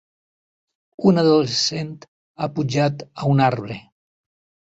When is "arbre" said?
3.51-3.79